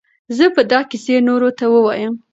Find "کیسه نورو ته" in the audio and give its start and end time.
0.89-1.65